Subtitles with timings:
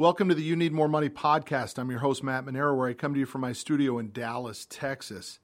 [0.00, 1.78] Welcome to the You Need More Money podcast.
[1.78, 4.66] I'm your host, Matt Manero, where I come to you from my studio in Dallas,
[4.70, 5.40] Texas.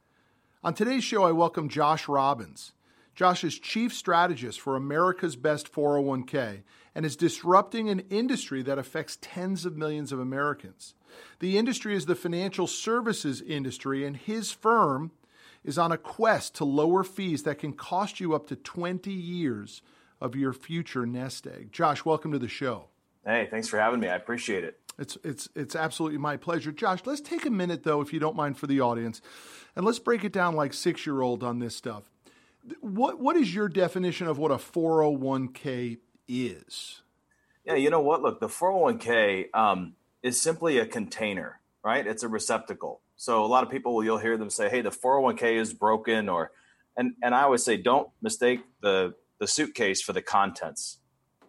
[0.64, 2.72] On today's show, I welcome Josh Robbins.
[3.14, 6.62] Josh is chief strategist for America's Best 401k
[6.94, 10.94] and is disrupting an industry that affects tens of millions of Americans.
[11.40, 15.10] The industry is the financial services industry, and his firm
[15.64, 19.82] is on a quest to lower fees that can cost you up to 20 years
[20.18, 21.72] of your future nest egg.
[21.72, 22.86] Josh, welcome to the show.
[23.26, 24.08] Hey, thanks for having me.
[24.08, 24.78] I appreciate it.
[24.98, 26.72] It's it's it's absolutely my pleasure.
[26.72, 29.20] Josh, let's take a minute though, if you don't mind, for the audience,
[29.74, 32.04] and let's break it down like six year old on this stuff.
[32.80, 35.98] What what is your definition of what a four hundred one k
[36.28, 37.02] is?
[37.64, 38.22] Yeah, you know what?
[38.22, 42.06] Look, the four hundred oh one k um, is simply a container, right?
[42.06, 43.00] It's a receptacle.
[43.16, 45.56] So a lot of people, you'll hear them say, "Hey, the four hundred one k
[45.56, 46.52] is broken," or
[46.96, 50.98] and and I always say, don't mistake the the suitcase for the contents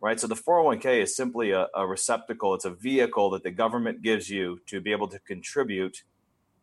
[0.02, 0.20] right?
[0.20, 2.54] So the 401k is simply a, a, receptacle.
[2.54, 6.04] It's a vehicle that the government gives you to be able to contribute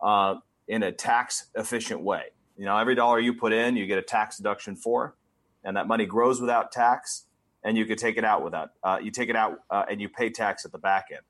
[0.01, 0.37] uh,
[0.69, 2.25] in a tax efficient way.
[2.57, 5.17] You know, every dollar you put in, you get a tax deduction for,
[5.65, 7.25] and that money grows without tax,
[7.65, 8.71] and you can take it out without.
[8.83, 11.23] Uh, you take it out uh, and you pay tax at the back end.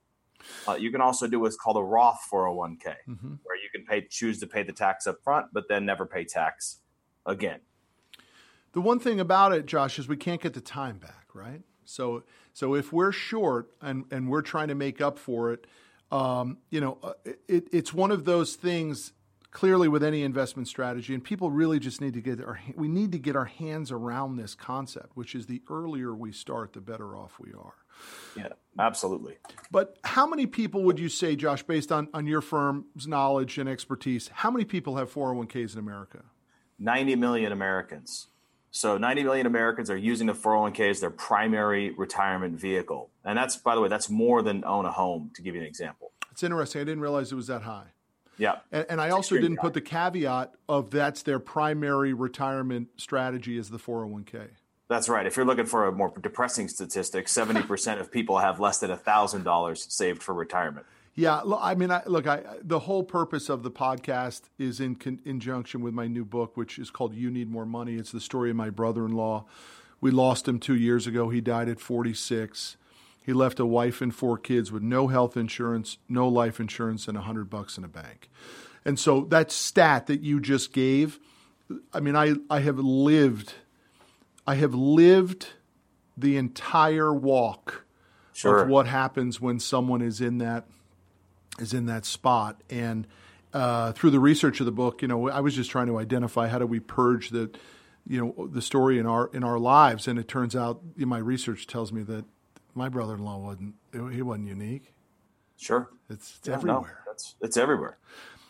[0.68, 3.34] Uh, you can also do what's called a Roth 401k, mm-hmm.
[3.42, 6.24] where you can pay choose to pay the tax up front, but then never pay
[6.24, 6.80] tax
[7.24, 7.60] again.
[8.72, 11.62] The one thing about it, Josh, is we can't get the time back, right?
[11.84, 15.66] So so if we're short and and we're trying to make up for it,
[16.10, 17.12] um, you know, uh,
[17.48, 19.12] it, it's one of those things.
[19.50, 23.12] Clearly, with any investment strategy, and people really just need to get our we need
[23.12, 27.16] to get our hands around this concept, which is the earlier we start, the better
[27.16, 27.74] off we are.
[28.36, 29.36] Yeah, absolutely.
[29.70, 33.68] But how many people would you say, Josh, based on, on your firm's knowledge and
[33.68, 36.22] expertise, how many people have 401ks in America?
[36.78, 38.28] 90 million Americans.
[38.74, 43.08] So 90 million Americans are using the 401k as their primary retirement vehicle.
[43.24, 45.66] And that's, by the way, that's more than own a home, to give you an
[45.66, 46.10] example.
[46.32, 46.80] It's interesting.
[46.80, 47.86] I didn't realize it was that high.
[48.36, 48.56] Yeah.
[48.72, 49.62] And, and I also didn't high.
[49.62, 54.48] put the caveat of that's their primary retirement strategy is the 401k.
[54.88, 55.24] That's right.
[55.24, 59.92] If you're looking for a more depressing statistic, 70% of people have less than $1,000
[59.92, 60.84] saved for retirement.
[61.16, 65.18] Yeah, I mean, I, look, I, the whole purpose of the podcast is in con-
[65.18, 68.50] conjunction with my new book, which is called "You Need More Money." It's the story
[68.50, 69.44] of my brother-in-law.
[70.00, 71.28] We lost him two years ago.
[71.28, 72.76] He died at 46.
[73.24, 77.16] He left a wife and four kids with no health insurance, no life insurance, and
[77.16, 78.28] a hundred bucks in a bank.
[78.84, 81.18] And so that stat that you just gave,
[81.92, 83.54] I mean, I, I have lived,
[84.46, 85.54] I have lived
[86.18, 87.86] the entire walk
[88.34, 88.58] sure.
[88.58, 90.66] of what happens when someone is in that
[91.58, 92.62] is in that spot.
[92.70, 93.06] And
[93.52, 96.48] uh, through the research of the book, you know, I was just trying to identify
[96.48, 97.50] how do we purge the,
[98.06, 100.08] you know, the story in our in our lives.
[100.08, 102.24] And it turns out, you know, my research tells me that
[102.74, 103.74] my brother-in-law wasn't
[104.12, 104.92] he wasn't unique.
[105.56, 107.02] Sure, it's, it's yeah, everywhere.
[107.06, 107.98] No, it's everywhere.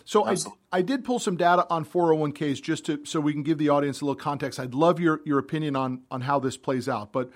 [0.06, 0.36] So I,
[0.70, 4.00] I did pull some data on 401ks just to so we can give the audience
[4.00, 4.60] a little context.
[4.60, 7.30] I'd love your your opinion on on how this plays out, but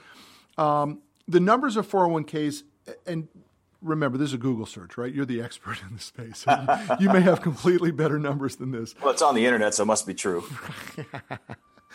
[0.58, 2.62] um, the numbers of 401ks
[3.06, 3.28] and
[3.82, 5.12] remember, this is a Google search, right?
[5.12, 6.44] You're the expert in the space.
[7.00, 8.94] You, may have completely better numbers than this.
[9.00, 10.44] Well, it's on the internet, so it must be true.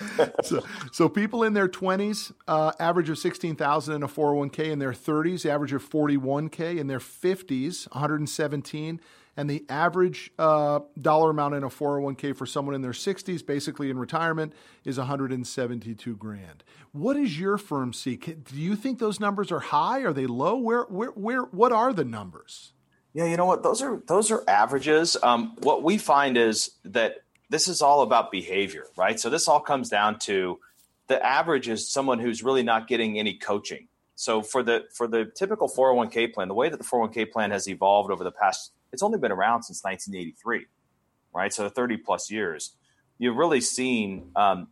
[0.43, 4.71] so, so people in their 20s, uh, average of 16,000 in a 401k.
[4.71, 6.77] In their 30s, average of 41k.
[6.77, 9.01] In their 50s, 117
[9.35, 13.89] and the average uh, dollar amount in a 401k for someone in their 60s, basically
[13.89, 14.53] in retirement,
[14.85, 16.63] is 172 grand.
[16.91, 18.15] What does your firm see?
[18.15, 20.01] Do you think those numbers are high?
[20.01, 20.57] Are they low?
[20.57, 21.41] Where, where, where?
[21.41, 22.73] What are the numbers?
[23.13, 23.61] Yeah, you know what?
[23.61, 25.15] Those are those are averages.
[25.21, 27.17] Um, what we find is that
[27.49, 29.19] this is all about behavior, right?
[29.19, 30.59] So this all comes down to
[31.07, 33.87] the average is someone who's really not getting any coaching.
[34.15, 37.67] So for the for the typical 401k plan, the way that the 401k plan has
[37.67, 40.67] evolved over the past it's only been around since 1983,
[41.33, 41.51] right?
[41.51, 42.75] So 30 plus years.
[43.17, 44.67] You've really seen um,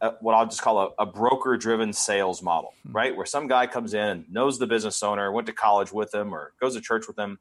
[0.00, 2.92] a, what I'll just call a, a broker driven sales model, hmm.
[2.92, 3.16] right?
[3.16, 6.54] Where some guy comes in, knows the business owner, went to college with them or
[6.60, 7.38] goes to church with them,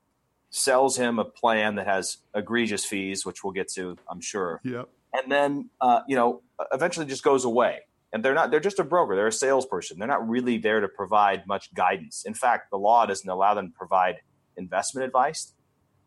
[0.49, 4.61] sells him a plan that has egregious fees, which we'll get to, I'm sure.
[4.63, 4.89] Yep.
[5.13, 6.41] And then, uh, you know,
[6.73, 7.79] eventually just goes away.
[8.11, 9.15] And they're not, they're just a broker.
[9.15, 9.99] They're a salesperson.
[9.99, 12.23] They're not really there to provide much guidance.
[12.25, 14.21] In fact, the law doesn't allow them to provide
[14.55, 15.53] investment advice.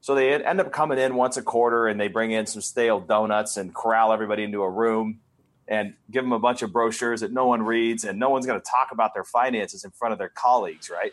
[0.00, 3.00] So they end up coming in once a quarter and they bring in some stale
[3.00, 5.20] donuts and corral everybody into a room
[5.66, 8.60] and give them a bunch of brochures that no one reads and no one's going
[8.60, 11.12] to talk about their finances in front of their colleagues, right?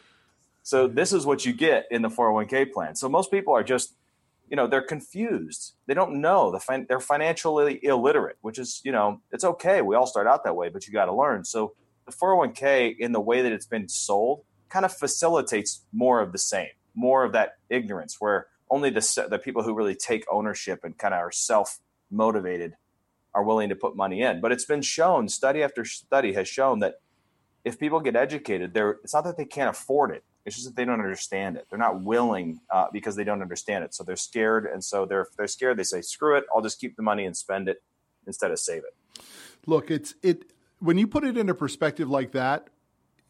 [0.64, 2.96] So this is what you get in the 401k plan.
[2.96, 3.94] So most people are just,
[4.50, 5.74] you know, they're confused.
[5.88, 6.52] They don't know.
[6.52, 9.82] The fin- they're financially illiterate, which is, you know, it's okay.
[9.82, 11.44] We all start out that way, but you got to learn.
[11.44, 11.74] So
[12.06, 16.38] the 401k in the way that it's been sold kind of facilitates more of the
[16.38, 20.98] same more of that ignorance where only the the people who really take ownership and
[20.98, 21.80] kind of are self
[22.12, 22.76] motivated
[23.34, 24.42] are willing to put money in.
[24.42, 26.96] But it's been shown, study after study has shown that
[27.64, 30.24] if people get educated, they're it's not that they can't afford it.
[30.46, 31.66] It's just that they don't understand it.
[31.70, 33.96] They're not willing uh, because they don't understand it.
[33.96, 35.78] So they're scared, and so they're they're scared.
[35.78, 36.46] They say, "Screw it!
[36.54, 37.84] I'll just keep the money and spend it
[38.28, 39.24] instead of save it."
[39.66, 42.68] Look, it's it when you put it into perspective like that.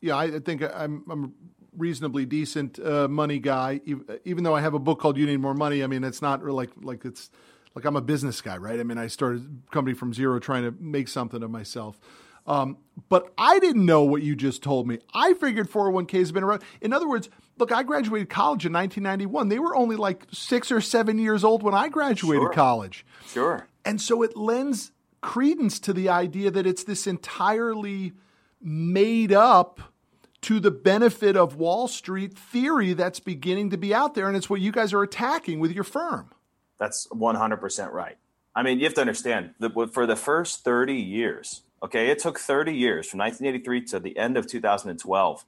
[0.02, 1.34] Yeah, I think I'm, I'm
[1.78, 3.82] reasonably decent uh, money guy.
[4.24, 6.44] Even though I have a book called "You Need More Money," I mean, it's not
[6.44, 7.30] like like it's
[7.76, 8.80] like I'm a business guy, right?
[8.80, 12.00] I mean, I started a company from zero, trying to make something of myself.
[12.48, 12.78] Um,
[13.10, 15.00] but I didn't know what you just told me.
[15.14, 16.62] I figured 401ks have been around.
[16.80, 19.50] In other words, look, I graduated college in 1991.
[19.50, 22.54] They were only like six or seven years old when I graduated sure.
[22.54, 23.06] college.
[23.28, 23.68] Sure.
[23.84, 28.14] And so it lends credence to the idea that it's this entirely
[28.62, 29.80] made up
[30.46, 34.28] to the benefit of Wall Street theory that's beginning to be out there.
[34.28, 36.30] And it's what you guys are attacking with your firm.
[36.78, 38.18] That's 100% right.
[38.56, 42.38] I mean, you have to understand that for the first 30 years, okay, it took
[42.38, 45.46] 30 years from 1983 to the end of 2012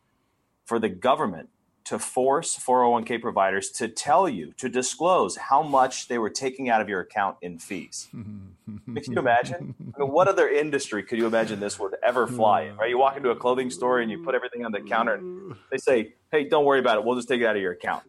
[0.65, 1.49] for the government
[1.87, 6.81] to force 401k providers to tell you, to disclose how much they were taking out
[6.81, 8.09] of your account in fees.
[8.13, 9.73] Can you imagine?
[9.95, 12.89] I mean, what other industry could you imagine this would ever fly in, right?
[12.89, 15.77] You walk into a clothing store and you put everything on the counter and they
[15.77, 17.05] say, hey, don't worry about it.
[17.05, 18.03] We'll just take it out of your account.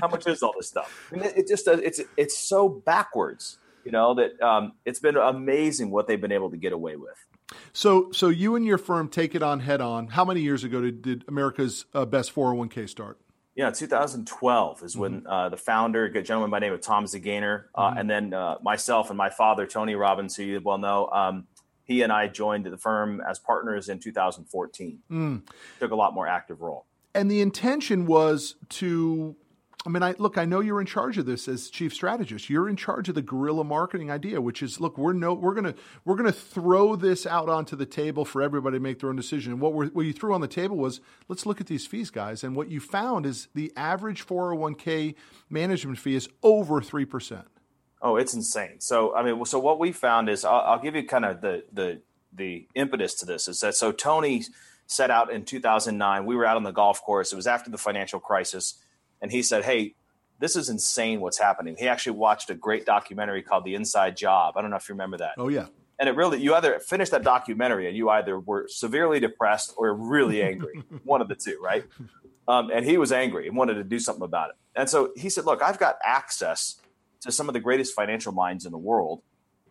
[0.00, 1.08] How much is all this stuff?
[1.12, 5.92] I mean, it, just, it's, it's so backwards, you know, that um, it's been amazing
[5.92, 7.14] what they've been able to get away with.
[7.72, 10.08] So, so you and your firm take it on head on.
[10.08, 13.18] How many years ago did, did America's uh, Best 401k start?
[13.56, 15.26] Yeah, 2012 is when mm-hmm.
[15.26, 17.98] uh, the founder, a good gentleman by the name of Tom Zgainer, uh, mm-hmm.
[17.98, 21.46] and then uh, myself and my father, Tony Robbins, who you well know, um,
[21.84, 25.00] he and I joined the firm as partners in 2014.
[25.10, 25.42] Mm.
[25.80, 26.86] Took a lot more active role.
[27.14, 29.34] And the intention was to
[29.86, 30.36] I mean, I look.
[30.36, 32.50] I know you're in charge of this as chief strategist.
[32.50, 34.98] You're in charge of the guerrilla marketing idea, which is look.
[34.98, 35.32] We're no.
[35.32, 35.74] We're gonna
[36.04, 39.52] we're gonna throw this out onto the table for everybody to make their own decision.
[39.52, 42.10] And what we what you threw on the table was let's look at these fees,
[42.10, 42.44] guys.
[42.44, 45.14] And what you found is the average 401k
[45.48, 47.46] management fee is over three percent.
[48.02, 48.80] Oh, it's insane.
[48.80, 51.64] So I mean, so what we found is I'll, I'll give you kind of the
[51.72, 52.02] the
[52.34, 54.44] the impetus to this is that so Tony
[54.86, 56.26] set out in 2009.
[56.26, 57.32] We were out on the golf course.
[57.32, 58.74] It was after the financial crisis
[59.22, 59.94] and he said, "Hey,
[60.38, 64.56] this is insane what's happening." He actually watched a great documentary called The Inside Job.
[64.56, 65.32] I don't know if you remember that.
[65.38, 65.66] Oh yeah.
[65.98, 69.92] And it really, you either finished that documentary and you either were severely depressed or
[69.92, 71.84] really angry, one of the two, right?
[72.48, 74.56] Um, and he was angry and wanted to do something about it.
[74.74, 76.80] And so he said, "Look, I've got access
[77.20, 79.22] to some of the greatest financial minds in the world,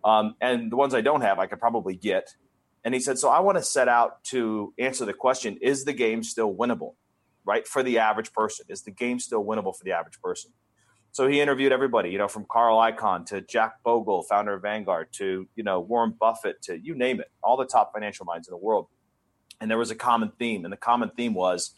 [0.04, 2.36] um, and the ones I don't have, I could probably get."
[2.86, 5.94] And he said, "So I want to set out to answer the question: Is the
[5.94, 6.94] game still winnable?"
[7.46, 7.68] Right?
[7.68, 10.52] For the average person, is the game still winnable for the average person?
[11.12, 15.08] So he interviewed everybody, you know, from Carl Icahn to Jack Bogle, founder of Vanguard,
[15.14, 18.52] to you know Warren Buffett, to you name it, all the top financial minds in
[18.52, 18.88] the world.
[19.60, 21.74] And there was a common theme, and the common theme was,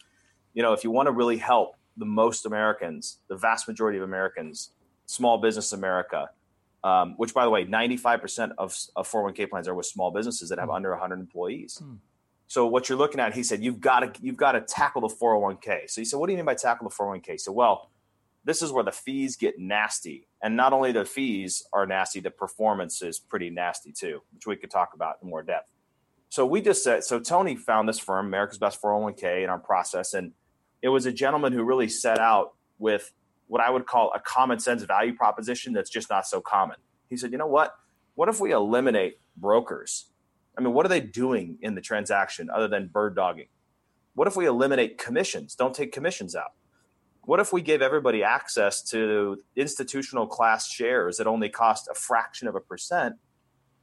[0.54, 4.04] you know, if you want to really help the most Americans, the vast majority of
[4.04, 4.72] Americans,
[5.06, 6.28] small business America,
[6.84, 10.58] um, which by the way, 95% of, of 401k plans are with small businesses that
[10.58, 10.76] have mm.
[10.76, 11.80] under 100 employees.
[11.82, 11.98] Mm.
[12.52, 15.08] So what you're looking at, he said, you've got to you've got to tackle the
[15.08, 15.88] 401k.
[15.88, 17.40] So he said, what do you mean by tackle the 401k?
[17.40, 17.90] So well,
[18.44, 22.30] this is where the fees get nasty, and not only the fees are nasty, the
[22.30, 25.70] performance is pretty nasty too, which we could talk about in more depth.
[26.28, 30.12] So we just said, so Tony found this firm, America's Best 401k, in our process,
[30.12, 30.32] and
[30.82, 33.14] it was a gentleman who really set out with
[33.46, 36.76] what I would call a common sense value proposition that's just not so common.
[37.08, 37.74] He said, you know what?
[38.14, 40.11] What if we eliminate brokers
[40.56, 43.48] I mean, what are they doing in the transaction other than bird dogging?
[44.14, 45.54] What if we eliminate commissions?
[45.54, 46.52] Don't take commissions out.
[47.24, 52.48] What if we gave everybody access to institutional class shares that only cost a fraction
[52.48, 53.16] of a percent,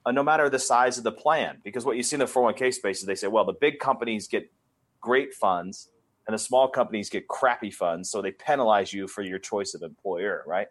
[0.05, 1.59] uh, no matter the size of the plan?
[1.63, 4.27] Because what you see in the 401k space is they say, well, the big companies
[4.27, 4.51] get
[4.99, 5.89] great funds
[6.27, 8.11] and the small companies get crappy funds.
[8.11, 10.67] So they penalize you for your choice of employer, right?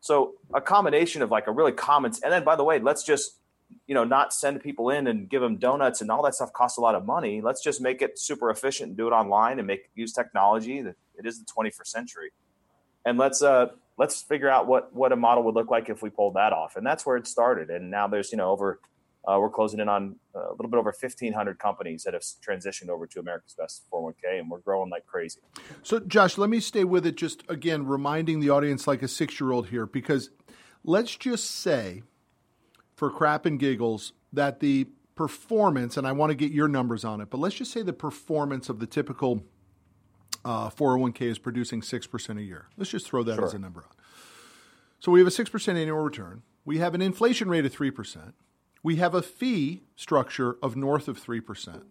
[0.00, 3.38] So a combination of like a really common, and then by the way, let's just
[3.86, 6.78] you know, not send people in and give them donuts and all that stuff costs
[6.78, 7.40] a lot of money.
[7.40, 10.78] Let's just make it super efficient and do it online and make use technology.
[10.78, 12.30] It is the 21st century,
[13.04, 16.10] and let's uh let's figure out what what a model would look like if we
[16.10, 16.76] pulled that off.
[16.76, 17.70] And that's where it started.
[17.70, 18.80] And now there's you know over
[19.26, 22.90] uh, we're closing in on uh, a little bit over 1,500 companies that have transitioned
[22.90, 25.40] over to America's Best 401k, and we're growing like crazy.
[25.82, 27.16] So, Josh, let me stay with it.
[27.16, 30.30] Just again, reminding the audience like a six year old here, because
[30.84, 32.02] let's just say
[33.04, 37.20] for crap and giggles that the performance, and I want to get your numbers on
[37.20, 39.44] it, but let's just say the performance of the typical
[40.42, 42.68] uh, 401k is producing 6% a year.
[42.78, 43.44] Let's just throw that Sure.
[43.44, 43.94] as a number out.
[45.00, 46.42] So we have a 6% annual return.
[46.64, 48.32] We have an inflation rate of 3%.
[48.82, 51.82] We have a fee structure of north of 3%.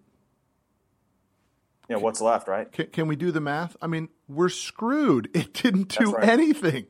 [1.90, 2.72] Yeah, what's left, right?
[2.72, 3.78] Can, can we do the math?
[3.84, 5.30] I mean, we're screwed.
[5.36, 6.30] It didn't do That's right.
[6.30, 6.88] anything.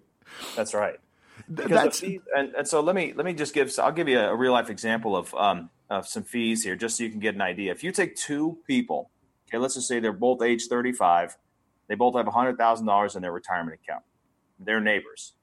[0.56, 1.00] That's right.
[1.48, 4.08] Th- Because That's fees, and, and so let me let me just give I'll give
[4.10, 7.20] you a, real life example of um, of some fees here, just so you can
[7.20, 7.72] get an idea.
[7.72, 9.12] If you take two people,
[9.50, 11.38] okay, let's just say they're both age thirty five,
[11.88, 14.04] they both have hundred thousand dollars in their retirement account.
[14.60, 15.34] They're neighbors.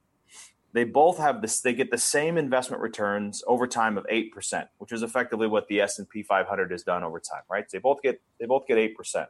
[0.72, 1.60] They both have this.
[1.60, 5.68] They get the same investment returns over time of eight percent, which is effectively what
[5.68, 7.70] the S and P five hundred has done over time, right?
[7.70, 9.28] So they both get they both get eight percent.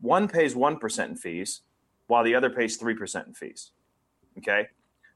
[0.00, 1.62] One pays one percent in fees,
[2.08, 3.70] while the other pays three percent in fees.
[4.38, 4.68] Okay,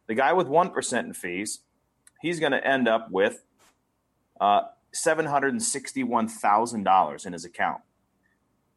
[0.06, 1.60] the guy with 1% in fees,
[2.20, 3.44] he's going to end up with
[4.40, 4.62] uh,
[4.94, 7.82] $761,000 in his account.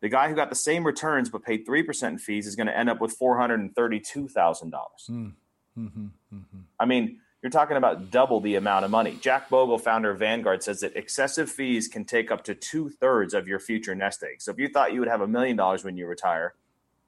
[0.01, 2.77] The guy who got the same returns but paid 3% in fees is going to
[2.77, 4.73] end up with $432,000.
[5.09, 5.31] Mm,
[5.77, 6.63] mhm, mhm.
[6.79, 9.17] I mean, you're talking about double the amount of money.
[9.19, 13.33] Jack Bogle, founder of Vanguard, says that excessive fees can take up to two thirds
[13.33, 14.41] of your future nest egg.
[14.41, 16.53] So if you thought you would have a million dollars when you retire,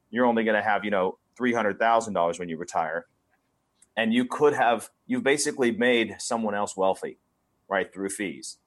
[0.10, 3.06] you're only going to have, you know, $300,000 when you retire.
[3.98, 7.18] And you could have, you've basically made someone else wealthy,
[7.70, 8.58] right, through fees.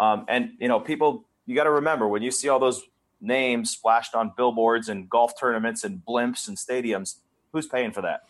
[0.00, 2.82] Um, and, you know, people, you got to remember when you see all those
[3.20, 7.16] names splashed on billboards and golf tournaments and blimps and stadiums,
[7.52, 8.24] who's paying for that?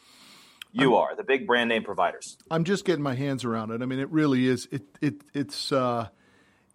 [0.77, 2.37] You are the big brand name providers.
[2.51, 3.81] I'm just getting my hands around it.
[3.81, 4.67] I mean, it really is.
[4.73, 6.09] It it it's uh,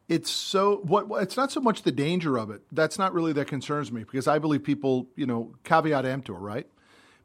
[0.07, 2.61] it's so what what- it's not so much the danger of it.
[2.71, 6.65] That's not really that concerns me because I believe people, you know, caveat emptor, right?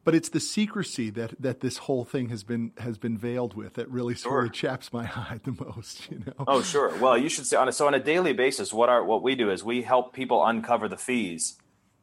[0.05, 3.75] But it's the secrecy that that this whole thing has been has been veiled with
[3.75, 4.45] that really sort Sure.
[4.45, 6.11] of chaps my eye the most.
[6.11, 6.45] You know.
[6.47, 6.95] Oh, sure.
[6.99, 8.73] Well, you should say on a, so on a daily basis.
[8.73, 11.57] What are what we do is we help people uncover the fees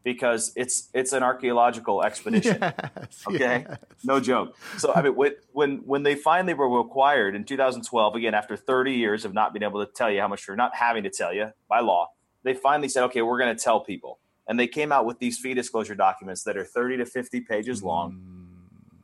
[0.04, 2.58] because it's it's an archaeological expedition.
[2.62, 3.78] Yes, Okay, yes.
[4.04, 4.58] no joke.
[4.80, 8.94] So I mean, when when when they finally were acquired in 2012, again after 30
[8.94, 11.32] years of not being able to tell you how much or not having to tell
[11.34, 12.10] you by law,
[12.42, 14.18] they finally said, okay, we're going to tell people,
[14.52, 17.82] and they came out with these fee disclosure documents that are 30 to 50 pages
[17.82, 18.20] long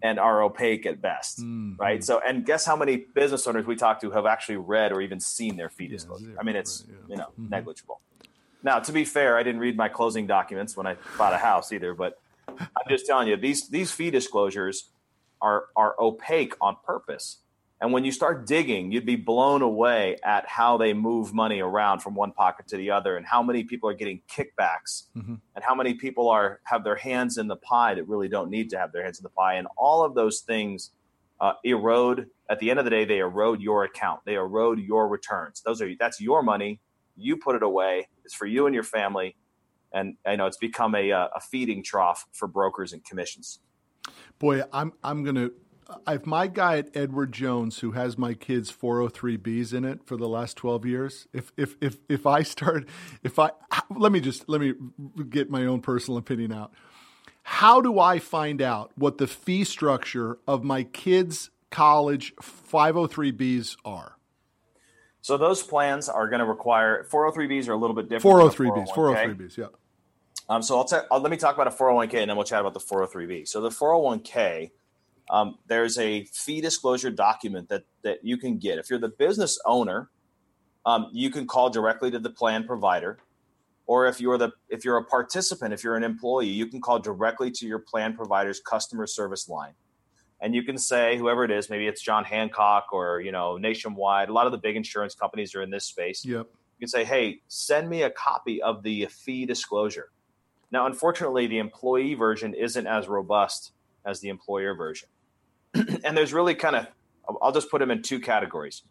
[0.04, 1.40] and are opaque at best.
[1.40, 2.04] Mm, Right.
[2.04, 5.22] So, and guess how many business owners we talk to have actually read or even
[5.22, 6.26] seen their fee Yeah, disclosure?
[6.26, 7.16] zero, I mean, it's right, yeah.
[7.16, 7.50] you know Mhm.
[7.50, 8.02] negligible.
[8.62, 11.72] Now, to be fair, I didn't read my closing documents when I bought a house
[11.72, 11.94] either.
[11.94, 12.16] But
[12.60, 14.92] I'm just telling you, these these fee disclosures
[15.40, 17.42] are are opaque on purpose.
[17.80, 22.00] And when you start digging, you'd be blown away at how they move money around
[22.00, 25.40] from one pocket to the other, and how many people are getting kickbacks, Mhm.
[25.56, 28.72] and how many people are have their hands in the pie that really don't need
[28.72, 30.92] to have their hands in the pie, and all of those things
[31.40, 32.32] uh, erode.
[32.50, 34.22] At the end of the day, they erode your account.
[34.26, 35.62] They erode your returns.
[35.62, 36.80] Those are that's your money.
[37.16, 38.08] You put it away.
[38.26, 39.36] It's for you and your family,
[39.92, 43.60] and I know it's become a, uh, a feeding trough for brokers and commissions.
[44.40, 45.52] Boy, I'm I'm gonna.
[46.08, 50.28] If my guy at Edward Jones, who has my kids' 403bs in it for the
[50.28, 52.88] last 12 years, if if if if I start,
[53.24, 53.52] if I
[53.90, 54.74] let me just let me
[55.30, 56.72] get my own personal opinion out.
[57.44, 64.18] How do I find out what the fee structure of my kids' college 503bs are?
[65.22, 68.54] So those plans are going to require 403bs are a little bit different.
[68.54, 69.66] 403bs, 403bs, yeah.
[70.50, 72.62] Um, so I'll, ta- I'll let me talk about a 401k and then we'll chat
[72.62, 73.48] about the 403b.
[73.48, 74.72] So the 401k,
[75.30, 79.60] um, there's a fee disclosure document that that you can get if you're the business
[79.66, 80.10] owner.
[80.86, 83.18] Um, you can call directly to the plan provider,
[83.88, 87.00] or if you're the if you're a participant, if you're an employee, you can call
[87.00, 89.74] directly to your plan provider's customer service line,
[90.40, 94.30] and you can say whoever it is, maybe it's John Hancock or you know Nationwide.
[94.30, 96.48] A lot of the big insurance companies are in this space Yep.
[96.78, 100.12] you can say, hey, send me a copy of the fee disclosure.
[100.72, 103.74] Now, unfortunately, the employee version isn't as robust
[104.06, 105.10] as the employer version.
[106.04, 106.88] and there's really kind of,
[107.42, 108.84] I'll just put them in two categories.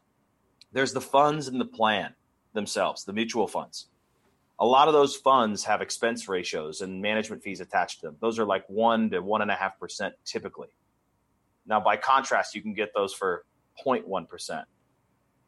[0.73, 2.15] There's the funds and the plan
[2.53, 3.89] themselves, the mutual funds.
[4.59, 8.17] A lot of those funds have expense ratios and management fees attached to them.
[8.21, 10.69] Those are like one to one and a half percent typically.
[11.67, 13.45] Now, by contrast, you can get those for
[13.85, 14.67] 0.1 percent.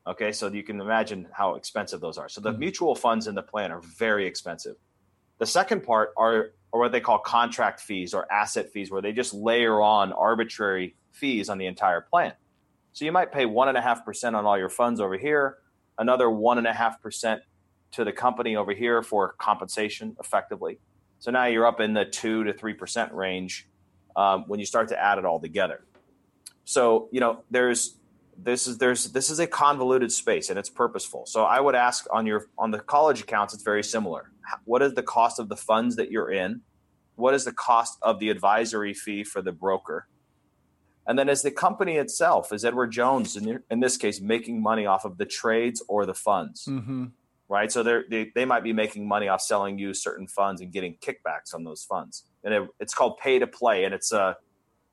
[0.07, 2.29] Okay, so you can imagine how expensive those are.
[2.29, 2.59] So the Mhm.
[2.59, 4.77] mutual funds in the plan are very expensive.
[5.39, 9.13] The second part are, are what they call contract fees or asset fees, where they
[9.13, 12.33] just layer on arbitrary fees on the entire plan.
[12.93, 15.59] So you might pay one and a half percent on all your funds over here,
[15.99, 17.43] another one and a half percent
[17.93, 20.79] to the company over here for compensation, effectively.
[21.21, 23.69] So now you're up in the two to three percent range
[24.17, 25.85] um, when you start to add it all together.
[26.65, 27.97] So you know there's
[28.37, 31.27] this is there's this is a convoluted space and it's purposeful.
[31.27, 34.31] So I would ask on your on the college accounts, it's very similar.
[34.65, 36.63] What is the cost of the funds that you're in?
[37.19, 40.07] what is the cost of the advisory fee for the broker?
[41.09, 44.85] And then, is the company itself, is Edward Jones, in, in this case, making money
[44.85, 46.67] off of the trades or the funds?
[46.67, 47.07] Mm-hmm.
[47.49, 47.73] Right.
[47.73, 51.55] So they they might be making money off selling you certain funds and getting kickbacks
[51.55, 52.25] on those funds.
[52.45, 53.85] And it, it's called pay to play.
[53.85, 54.37] And it's a,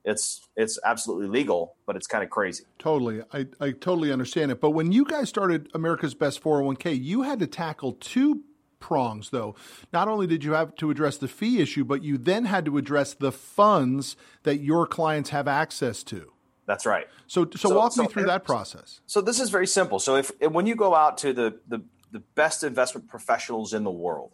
[0.05, 2.63] it's it's absolutely legal, but it's kind of crazy.
[2.79, 3.21] Totally.
[3.33, 4.61] I, I totally understand it.
[4.61, 8.43] But when you guys started America's Best 401k, you had to tackle two
[8.85, 9.55] prongs though.
[9.91, 12.77] Not only did you have to address the fee issue, but you then had to
[12.77, 16.31] address the funds that your clients have access to.
[16.67, 17.07] That's right.
[17.25, 19.01] So so, so walk so, me through that process.
[19.07, 19.97] So this is very simple.
[19.97, 23.91] So if when you go out to the the, the best investment professionals in the
[23.91, 24.33] world,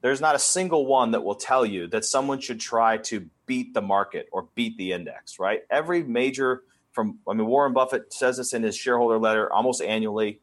[0.00, 3.72] there's not a single one that will tell you that someone should try to beat
[3.72, 5.60] the market or beat the index, right?
[5.70, 10.40] Every major from I mean Warren Buffett says this in his shareholder letter almost annually.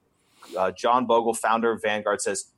[0.58, 2.52] Uh, John Bogle, founder of Vanguard, says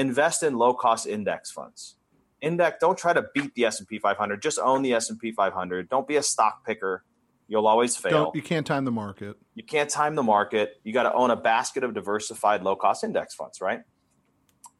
[0.00, 1.96] invest in low cost index funds.
[2.40, 4.40] Index, don't try to beat the S and P 500.
[4.40, 5.90] Just own the S and P 500.
[5.90, 7.04] Don't be a stock picker.
[7.48, 8.24] You'll always fail.
[8.24, 9.36] Don't, you can't time the market.
[9.54, 10.80] You can't time the market.
[10.84, 13.82] You got to own a basket of diversified low cost index funds, right?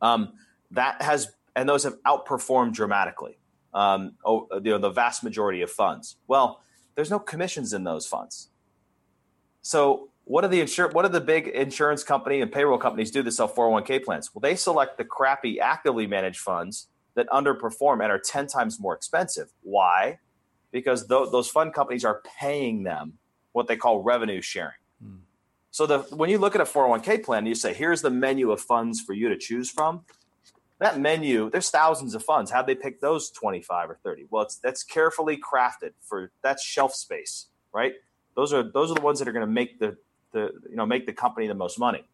[0.00, 0.32] Um,
[0.70, 3.38] that has and those have outperformed dramatically.
[3.74, 6.16] Um, oh, you know, the vast majority of funds.
[6.26, 6.62] Well,
[6.94, 8.48] there's no commissions in those funds.
[9.62, 13.20] So what do the insur- what do the big insurance company and payroll companies do
[13.20, 14.32] to sell 401k plans?
[14.32, 18.94] Well, they select the crappy actively managed funds that underperform and are 10 times more
[18.94, 19.50] expensive.
[19.62, 20.20] Why?
[20.70, 23.14] Because th- those fund companies are paying them
[23.50, 24.78] what they call revenue sharing.
[25.02, 25.16] Hmm.
[25.72, 28.60] So the when you look at a 401k plan, you say, here's the menu of
[28.60, 30.04] funds for you to choose from.
[30.78, 32.52] That menu, there's thousands of funds.
[32.52, 34.26] How'd they pick those 25 or 30?
[34.30, 37.94] Well, it's that's carefully crafted for that's shelf space, right?
[38.36, 39.96] Those are those are the ones that are going to make the
[40.32, 42.04] the you know make the company the most money.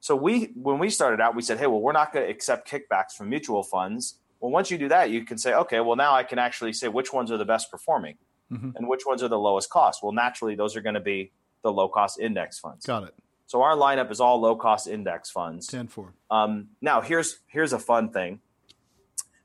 [0.00, 2.68] So we when we started out, we said, hey, well, we're not going to accept
[2.68, 4.16] kickbacks from mutual funds.
[4.40, 6.88] Well, once you do that, you can say, okay, well, now I can actually say
[6.88, 8.16] which ones are the best performing
[8.52, 8.70] mm-hmm.
[8.74, 10.02] and which ones are the lowest cost.
[10.02, 11.30] Well, naturally, those are going to be
[11.62, 12.84] the low cost index funds.
[12.84, 13.14] Got it.
[13.46, 15.68] So our lineup is all low cost index funds.
[15.68, 16.12] 10 4.
[16.32, 18.40] Um, now, here's here's a fun thing.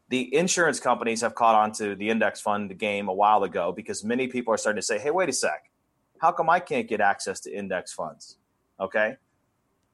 [0.10, 4.04] The insurance companies have caught on to the index fund game a while ago because
[4.04, 5.69] many people are starting to say, hey, wait a sec
[6.21, 8.38] how come I can't get access to index funds?
[8.80, 9.15] Okay.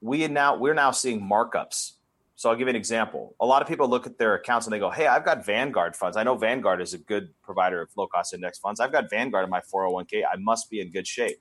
[0.01, 1.93] We now we're now seeing markups.
[2.35, 3.35] So I'll give you an example.
[3.39, 5.95] A lot of people look at their accounts and they go, "Hey, I've got Vanguard
[5.95, 6.17] funds.
[6.17, 8.79] I know Vanguard is a good provider of low cost index funds.
[8.79, 10.23] I've got Vanguard in my 401k.
[10.25, 11.39] I must be in good shape."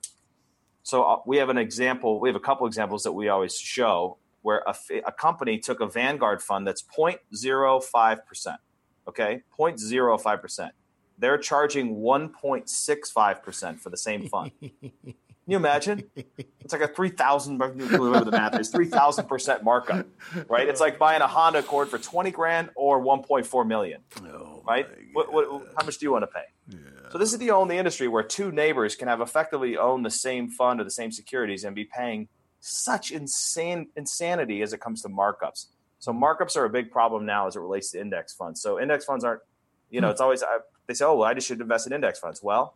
[0.83, 2.19] So uh, we have an example.
[2.19, 4.75] We have a couple examples that we always show where a,
[5.07, 8.59] a company took a Vanguard fund that's 0.05 percent.
[9.07, 10.73] Okay, 0.05 percent
[11.17, 14.51] they're charging 1.65% for the same fund.
[14.61, 16.09] Can you imagine?
[16.61, 20.05] It's like a 3,000, whatever the math is, 3,000% markup,
[20.47, 20.69] right?
[20.69, 24.87] It's like buying a Honda Accord for 20 grand or 1.4 million, oh right?
[25.11, 26.45] What, what, how much do you want to pay?
[26.69, 26.77] Yeah.
[27.11, 30.49] So this is the only industry where two neighbors can have effectively owned the same
[30.49, 32.29] fund or the same securities and be paying
[32.61, 35.65] such insane insanity as it comes to markups.
[35.99, 38.61] So markups are a big problem now as it relates to index funds.
[38.61, 39.41] So index funds aren't,
[39.89, 40.11] you know, hmm.
[40.11, 40.41] it's always
[40.87, 42.41] they say, oh, well, I just should invest in index funds.
[42.43, 42.75] Well,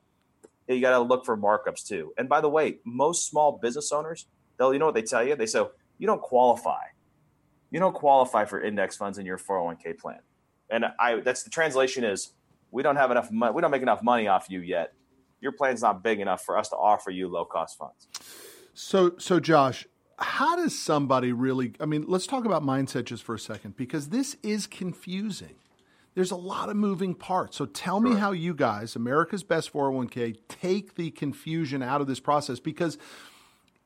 [0.68, 2.14] you got to look for markups too.
[2.18, 5.36] And by the way, most small business owners, they'll, you know what they tell you?
[5.36, 5.64] They say,
[5.98, 6.84] you don't qualify.
[7.72, 10.20] You don't qualify for index funds in your 401k plan.
[10.70, 12.34] And I, that's the translation is
[12.72, 13.54] we don't have enough money.
[13.54, 14.94] We don't make enough money off you yet.
[15.40, 18.08] Your plan's not big enough for us to offer you low cost funds.
[18.74, 19.88] So, so Josh,
[20.20, 24.10] how does somebody really, I mean, let's talk about mindset just for a second, because
[24.10, 25.56] this is confusing
[26.18, 27.58] there's a lot of moving parts.
[27.58, 28.10] So tell sure.
[28.10, 32.98] me how you guys, America's Best 401k, take the confusion out of this process because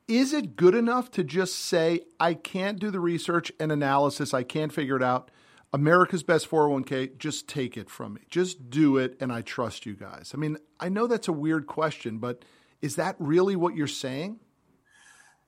[0.07, 4.43] is it good enough to just say, I can't do the research and analysis, I
[4.43, 5.29] can't figure it out?
[5.73, 8.21] America's Best 401k, just take it from me.
[8.29, 10.31] Just do it, and I trust you guys.
[10.33, 12.45] I mean, I know that's a weird question, but
[12.81, 14.39] is that really what you're saying?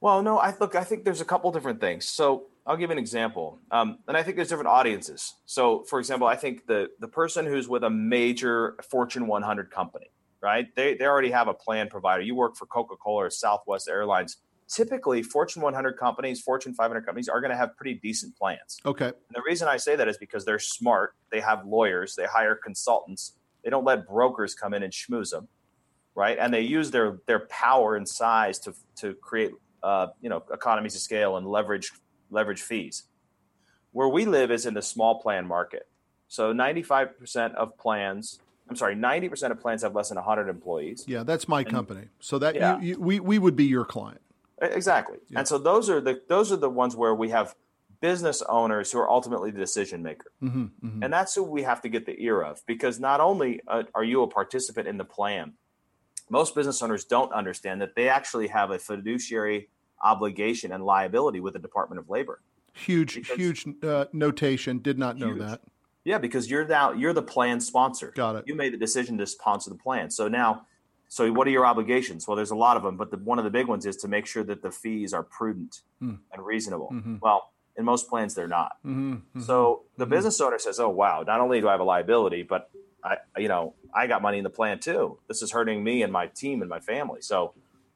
[0.02, 2.10] Well, no, I look, I think there's a couple different things.
[2.10, 5.36] So I'll give an example, um, and I think there's different audiences.
[5.46, 10.12] So, for example, I think the the person who's with a major Fortune 100 company,
[10.42, 10.68] right?
[10.76, 12.22] They they already have a plan provider.
[12.22, 14.38] You work for Coca Cola or Southwest Airlines.
[14.70, 18.80] Typically, Fortune 100 companies, Fortune 500 companies are going to have pretty decent plans.
[18.86, 19.08] Okay.
[19.08, 21.16] And the reason I say that is because they're smart.
[21.32, 22.16] They have lawyers.
[22.16, 23.36] They hire consultants.
[23.64, 25.50] They don't let brokers come in and schmooze them,
[26.16, 26.38] right?
[26.40, 29.52] And they use their their power and size to to create
[29.84, 31.92] uh, you know economies of scale and leverage
[32.34, 33.04] leverage fees.
[33.92, 35.88] Where we live is in the small plan market.
[36.28, 41.06] So 95% of plans, I'm sorry, 90% of plans have less than 100 employees.
[41.08, 42.08] Yeah, that's my and, company.
[42.20, 42.80] So that yeah.
[42.80, 44.22] you, you, we we would be your client.
[44.62, 45.18] Exactly.
[45.30, 45.40] Yeah.
[45.40, 47.56] And so those are the those are the ones where we have
[48.02, 50.32] business owners who are ultimately the decision maker.
[50.42, 51.04] Mm-hmm, mm-hmm.
[51.04, 54.04] And that's who we have to get the ear of because not only uh, are
[54.04, 55.54] you a participant in the plan,
[56.30, 59.70] most business owners don't understand that they actually have a fiduciary
[60.04, 62.42] obligation and liability with the Department of Labor.
[62.74, 64.80] Huge, because, huge uh, notation.
[64.80, 65.40] Did not know huge.
[65.40, 65.62] that.
[66.04, 68.12] Yeah, because you're now you're the plan sponsor.
[68.16, 68.44] Got it.
[68.48, 70.10] You made the decision to sponsor the plan.
[70.10, 70.66] So now,
[71.08, 72.28] so what are your obligations?
[72.28, 74.08] Well, there's a lot of them, but the, one of the big ones is to
[74.08, 76.18] make sure that the fees are prudent mm.
[76.32, 76.90] and reasonable.
[76.92, 77.18] Mm-hmm.
[77.22, 78.74] Well, in most plans, they're not.
[78.86, 79.14] Mm-hmm.
[79.14, 79.42] Mm-hmm.
[79.42, 80.14] So the mm-hmm.
[80.14, 81.24] business owner says, "Oh, wow!
[81.26, 82.70] Not only do I have a liability, but
[83.04, 85.20] I, you know, I got money in the plan too.
[85.28, 87.22] This is hurting me and my team and my family.
[87.22, 87.54] So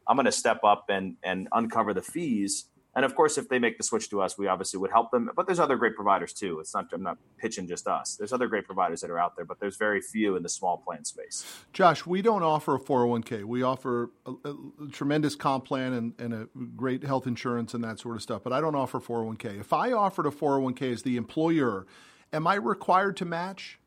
[0.07, 2.65] I'm going to step up and and uncover the fees
[2.97, 5.29] and of course, if they make the switch to us, we obviously would help them.
[5.35, 6.59] But there's other great providers too.
[6.59, 8.15] It's not I'm not pitching just us.
[8.15, 10.77] There's other great providers that are out there, but there's very few in the small
[10.77, 11.45] plan space.
[11.73, 13.43] Josh, we don't offer a 401k.
[13.43, 14.55] We offer a, a
[14.91, 18.41] tremendous comp plan and, and a great health insurance and that sort of stuff.
[18.43, 19.59] But I don't offer 401k.
[19.59, 21.85] If I offered a 401k as the employer,
[22.33, 23.77] am I required to match?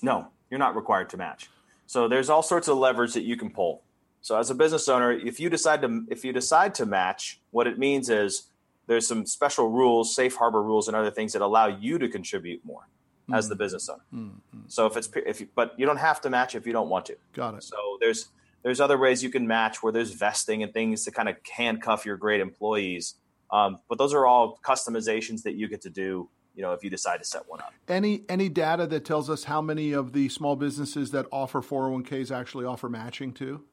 [0.00, 1.50] No, you're not required to match.
[1.86, 3.82] So there's all sorts of levers that you can pull.
[4.20, 7.66] So as a business owner, if you decide to if you decide to match, what
[7.66, 8.44] it means is
[8.86, 12.64] there's some special rules, safe harbor rules, and other things that allow you to contribute
[12.64, 12.88] more
[13.24, 13.34] mm-hmm.
[13.34, 13.58] as the mm.
[13.58, 14.02] business owner.
[14.12, 14.60] Mm-hmm.
[14.66, 17.06] So if it's if you, but you don't have to match if you don't want
[17.06, 17.16] to.
[17.32, 17.62] Got it.
[17.62, 18.28] So there's
[18.62, 22.04] there's other ways you can match where there's vesting and things to kind of handcuff
[22.04, 23.14] your great employees.
[23.50, 26.90] Um, but those are all customizations that you get to do you know if you
[26.90, 30.28] decide to set one up any any data that tells us how many of the
[30.28, 33.64] small businesses that offer 401ks actually offer matching too